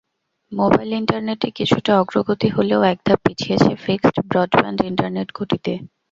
Mobile 0.51 0.91
ইন্টারনেটে 0.93 1.47
কিছুটা 1.57 1.91
অগ্রগতি 2.01 2.47
হলেও 2.49 2.81
এক 2.91 2.99
ধাপ 3.05 3.19
পিছিয়েছে 3.25 3.71
ফিক্সড 3.83 4.17
ব্রডব্যান্ড 4.29 4.79
ইন্টারনেট 4.89 5.29
গতিতে। 5.37 5.73